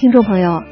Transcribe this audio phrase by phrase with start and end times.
[0.00, 0.62] 听众朋友，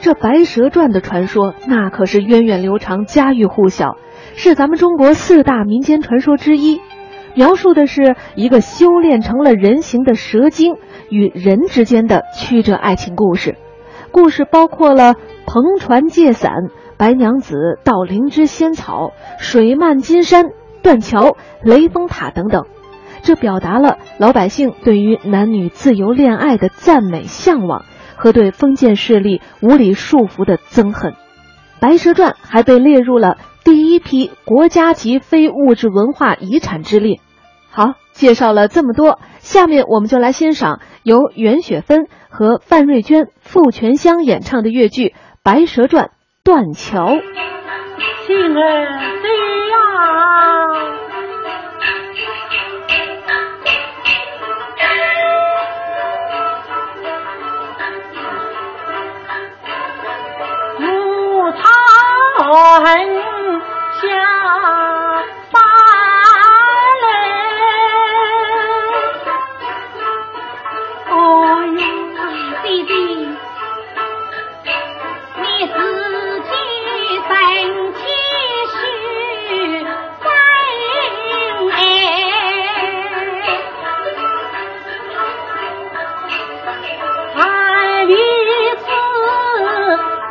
[0.00, 3.96] 这《白蛇传》的传说那可是源远流长、家喻户晓，
[4.34, 6.80] 是咱们中国四大民间传说之一。
[7.36, 10.74] 描述的是一个修炼成了人形的蛇精
[11.10, 13.56] 与人之间的曲折爱情故事。
[14.10, 15.14] 故事包括了
[15.46, 16.52] 篷船借伞、
[16.96, 20.46] 白娘子盗灵芝仙草、水漫金山、
[20.82, 22.66] 断桥、雷峰塔等等。
[23.22, 27.84] 这表达了老百姓对于男女自由恋爱的赞美向往。
[28.22, 31.10] 和对封建势力无理束缚的憎恨，
[31.80, 37.18] 《白蛇传》还被列入了第一批国家级非物质文化遗产之列。
[37.68, 45.08] 好，介绍了这么多，下面我们就来欣赏由袁雪芬和范瑞娟、傅全香演唱的越剧
[45.42, 46.04] 《白蛇传》
[46.44, 47.08] 断桥。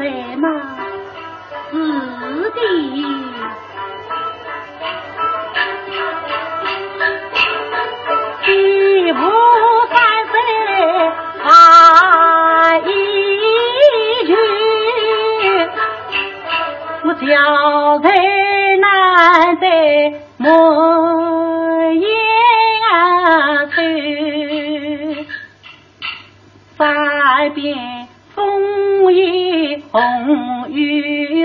[0.00, 0.59] 所在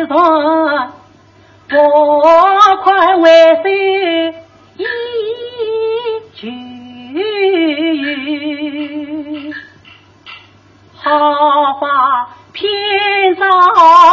[0.08, 0.92] 我
[2.84, 3.64] 快为手
[4.78, 4.84] 一
[6.34, 6.42] 句，
[10.94, 11.10] 好
[11.80, 13.46] 话偏遭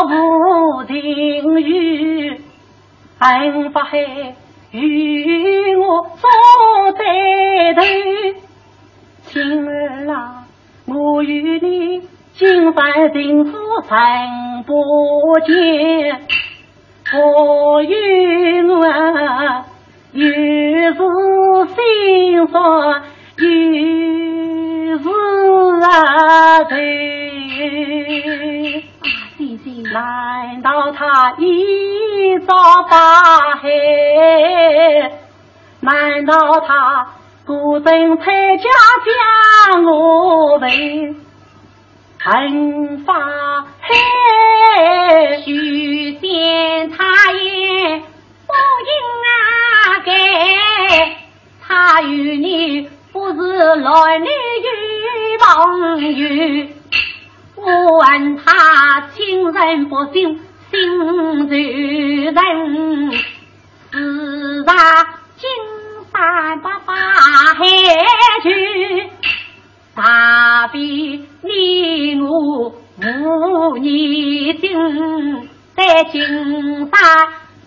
[0.04, 0.94] 无情
[1.60, 2.40] 语，
[3.18, 4.34] 恨不海
[4.70, 6.30] 与我坐
[6.92, 7.04] 在
[7.74, 7.82] 头，
[9.26, 10.44] 情儿啊。
[10.86, 12.00] 我与你
[12.34, 13.58] 今番情夫
[14.64, 16.20] 不见，
[17.14, 18.86] 我与我
[20.12, 20.26] 又
[20.94, 20.98] 是
[21.74, 23.02] 心酸
[23.38, 23.42] 又
[24.98, 25.86] 是愁。
[29.38, 32.52] 姐姐，难道他一朝
[32.88, 33.68] 发黑？
[35.80, 37.08] 难道他？
[37.44, 38.64] 孤身参加
[39.72, 41.16] 江我为
[42.20, 47.98] 恨发黑，许仙他也
[48.46, 48.52] 不
[48.88, 48.92] 应
[49.28, 50.08] 啊该，
[51.66, 53.36] 他与你不是
[53.76, 54.28] 来年
[54.62, 54.66] 与
[55.38, 55.44] 朋
[56.16, 56.20] 友，
[57.56, 57.64] 我
[57.98, 60.40] 问他亲人不信，
[60.70, 62.34] 心就人，
[63.90, 64.74] 自然
[65.36, 65.48] 今。
[66.14, 67.64] 三八八海
[68.42, 69.08] 去，
[69.94, 77.00] 大比你我无年心，在金山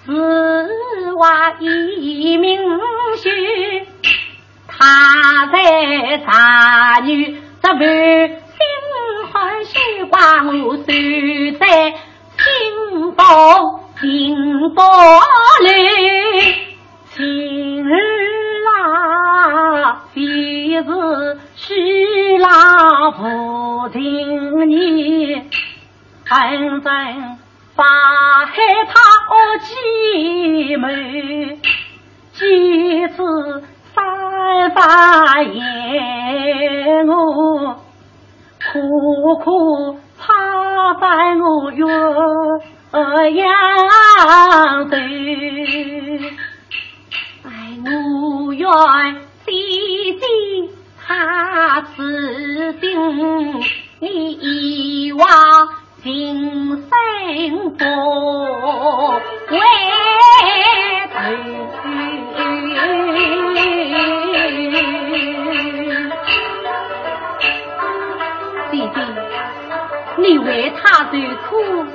[0.06, 2.62] 是挖一名
[3.18, 3.84] 婿，
[4.66, 7.82] 他在茶女这般
[8.30, 8.58] 心
[9.34, 9.78] 欢喜
[10.10, 10.84] 挂我守
[11.60, 11.92] 在
[12.38, 14.84] 心房心包
[15.60, 15.66] 里。
[20.76, 25.42] 必是虚郎不听你，
[26.26, 27.84] 反正发
[28.46, 28.52] 害
[28.88, 29.00] 他
[29.60, 31.60] 姐妹，
[32.34, 33.64] 几次
[33.94, 37.80] 三番言我，
[38.74, 41.86] 苦苦怕烦我月
[43.32, 44.98] 阳头。
[57.78, 57.84] 不
[59.52, 59.60] 为
[68.72, 68.96] 弟弟，
[70.18, 71.12] 你为他受
[71.50, 71.86] 苦，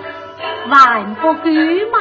[0.69, 1.41] 还不够
[1.93, 1.97] 吗？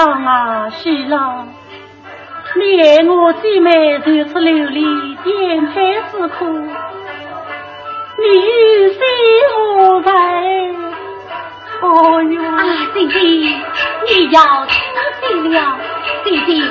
[0.00, 1.46] 郎啊，徐郎，
[2.56, 6.46] 你爱我姐妹如此流离，颠沛之苦，
[8.16, 8.98] 你于心
[9.54, 10.10] 何在。
[11.82, 12.64] 哦哟，啊，
[12.94, 13.54] 弟弟，
[14.06, 14.72] 你要清
[15.20, 15.76] 醒了，
[16.24, 16.62] 弟弟。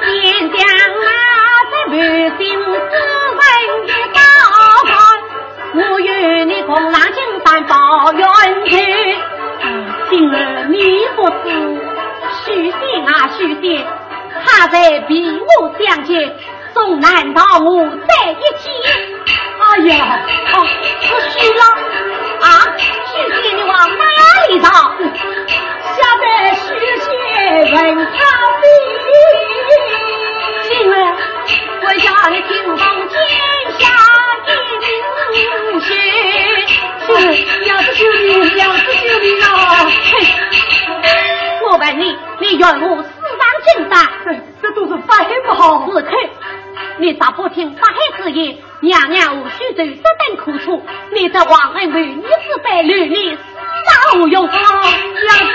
[0.00, 0.66] 天将
[1.04, 1.10] 那
[1.70, 1.98] 这满
[2.38, 2.64] 心之
[3.36, 3.42] 文
[3.84, 4.18] 一打
[4.86, 4.96] 开，
[5.74, 8.26] 我与你共南京山报冤
[8.64, 9.17] 屈。
[10.10, 10.34] 今日
[10.70, 10.76] 你
[11.16, 11.44] 不知，
[12.44, 13.86] 许仙啊许仙，
[14.42, 15.44] 他在比武
[15.78, 16.34] 相见，
[16.72, 18.70] 总难道我在一起？
[19.60, 20.18] 哎呀，
[20.54, 20.56] 哦，
[21.28, 21.62] 许了
[22.40, 23.12] 啊，许
[23.42, 24.04] 仙你往哪
[24.48, 24.68] 里逃？
[24.98, 26.24] 吓得
[26.54, 26.64] 许
[27.00, 27.06] 仙
[27.74, 28.12] 问他
[28.62, 28.66] 比，
[30.68, 30.94] 今儿
[31.82, 32.78] 我要你听奉
[33.08, 33.16] 天
[42.58, 43.94] 你，你愿我死上金山？
[44.60, 45.14] 这都是白
[45.46, 45.86] 袍。
[45.92, 46.10] 是口，
[46.98, 48.58] 你咋不听法黑之言？
[48.80, 50.82] 娘娘无需受这等苦楚。
[51.12, 52.28] 你这王恩为女子
[52.64, 53.40] 败女，你死
[54.12, 54.44] 而无用。
[54.46, 54.62] 娘子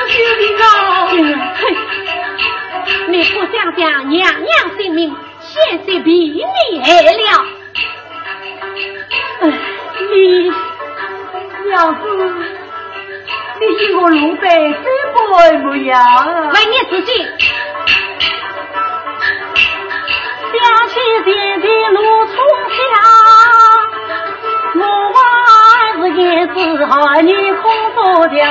[0.10, 1.08] 救命啊！
[1.08, 1.62] 哼！
[3.10, 7.46] 你不想想娘娘性命险些比你害了？
[10.10, 10.14] 你。
[11.66, 12.02] 娘子，
[13.60, 15.16] 你与我龙背怎么
[15.60, 15.96] 模样？
[16.54, 17.12] 问你自己。
[20.54, 20.94] 想起
[21.26, 22.36] 前天路从
[22.70, 22.76] 下，
[24.76, 24.82] 我
[25.14, 25.48] 还
[25.98, 26.92] 是也只好
[27.22, 27.64] 你空
[27.96, 28.42] 不掉。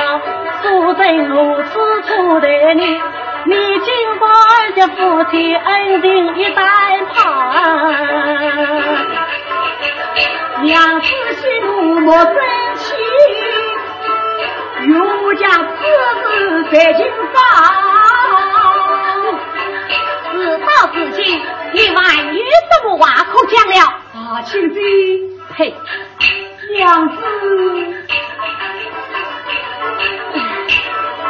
[0.61, 1.69] 素贞如此
[2.03, 2.81] 处待你，
[3.45, 4.21] 你今朝
[4.75, 6.59] 这夫妻恩情一旦
[7.13, 7.15] 断，
[10.61, 12.25] 娘子息怒莫
[15.35, 15.83] 将此
[16.21, 17.35] 事在心上，
[20.31, 21.41] 事到如今，
[21.73, 23.73] 你还有什么话可讲了？
[24.13, 24.79] 啊，亲妃，
[25.55, 25.73] 呸，
[26.75, 27.15] 娘子，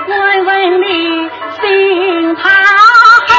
[0.08, 0.86] 问问你
[1.62, 2.50] 心怕
[3.28, 3.30] 狠，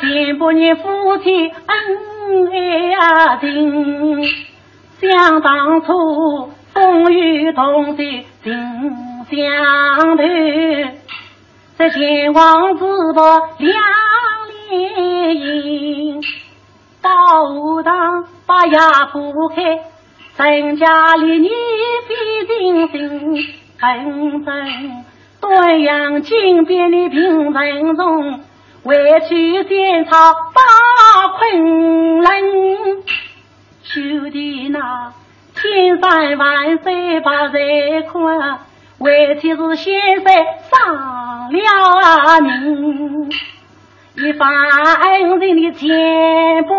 [0.00, 1.74] 见不你夫妻恩
[2.52, 4.22] 爱情，
[5.00, 6.52] 想当初。
[6.76, 8.52] 风雨同济心
[9.30, 10.26] 相伴，
[11.78, 13.80] 在前往淄博两
[14.68, 16.22] 连营，
[17.00, 17.10] 到
[17.82, 19.78] 当把牙铺开，
[20.36, 22.14] 陈家里你比
[22.46, 23.38] 金星，
[23.80, 25.04] 纷纷
[25.40, 28.40] 端阳金边的平城中，
[28.82, 30.10] 为去仙草
[30.52, 30.60] 把
[31.38, 33.02] 昆仑，
[33.82, 35.14] 秋的那。
[35.96, 38.58] 千山万水把人看，
[38.98, 40.24] 为妻是先生
[40.70, 43.30] 丧了命，
[44.16, 45.88] 一番恩情的千
[46.64, 46.74] 百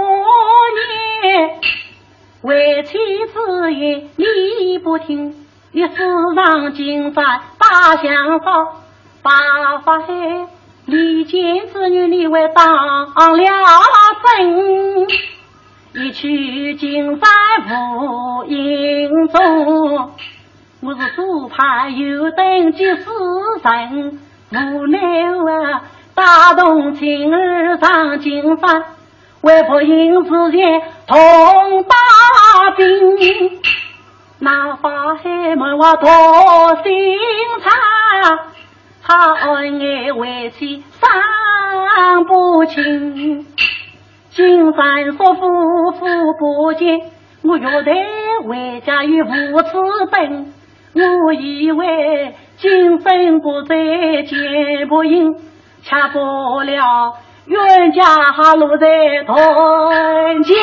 [1.24, 1.50] 年，
[2.44, 2.98] 为妻
[3.34, 5.34] 之言你不听，
[5.72, 5.96] 你死
[6.36, 8.84] 上金山把香烧，
[9.24, 9.32] 把
[9.80, 10.48] 法海
[10.86, 13.12] 离间之女你为当了
[14.24, 15.08] 真。
[16.00, 17.28] 一曲金山
[17.68, 20.12] 无影踪，
[20.80, 23.04] 我是左派右等几世
[23.64, 24.20] 人，
[24.52, 25.82] 无奈啊
[26.14, 28.84] 打动情儿上金山，
[29.42, 31.18] 为不因之前同
[31.86, 33.60] 把兵，
[34.38, 36.10] 那法海问我多
[36.84, 36.94] 心
[37.64, 37.74] 肠，
[39.02, 43.48] 他恩爱为妻伤不清。
[44.38, 45.42] 金山说：“夫
[45.94, 46.06] 妇
[46.38, 47.02] 不见，
[47.42, 47.92] 我月台
[48.48, 49.30] 回家与父
[49.64, 50.54] 子奔。
[51.26, 53.76] 我以为今生不再
[54.22, 55.34] 见不应，
[55.82, 57.16] 恰不了
[57.48, 58.04] 冤家
[58.54, 58.88] 落在
[59.26, 59.36] 断
[60.44, 60.54] 桥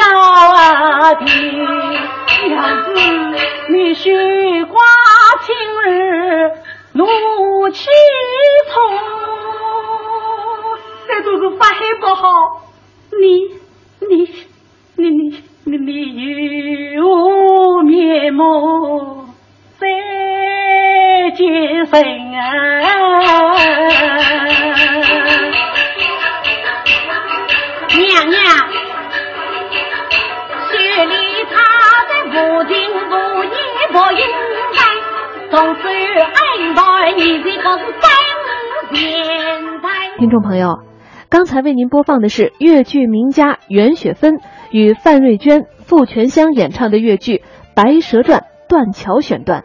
[1.18, 1.26] 边。
[2.46, 2.94] 娘子，
[3.70, 4.80] 你须挂
[5.42, 6.52] 青日
[6.92, 7.04] 怒
[7.70, 7.90] 气
[8.72, 8.98] 冲，
[11.08, 12.22] 这都是发黑不好。
[13.20, 13.48] 你
[15.66, 19.24] 你你你有面目
[19.78, 19.86] 在
[21.34, 22.02] 今生
[22.34, 22.42] 啊！
[27.96, 28.36] 娘娘，
[30.68, 31.14] 雪里
[31.50, 31.54] 他
[32.10, 32.74] 在无情
[33.08, 33.12] 无
[33.44, 33.48] 义
[33.90, 34.20] 不应
[34.74, 34.78] 该，
[35.50, 36.82] 从此恩待
[37.16, 38.04] 你这个真
[38.92, 39.00] 现
[39.80, 39.88] 在。
[40.18, 40.80] 听众朋友，
[41.30, 44.40] 刚才为您播放的是越剧名家袁雪芬
[44.74, 47.36] 与范瑞娟、傅全香演唱的越剧
[47.76, 49.64] 《白蛇传》断桥选段。